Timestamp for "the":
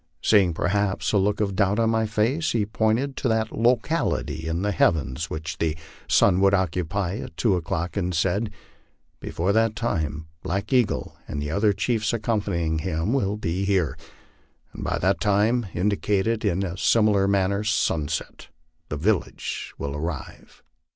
4.63-4.71, 5.59-5.77, 11.39-11.51, 18.89-18.97